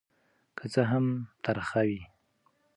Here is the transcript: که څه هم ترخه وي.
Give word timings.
که 0.57 0.65
څه 0.73 0.81
هم 0.91 1.05
ترخه 1.43 1.81
وي. 1.87 2.01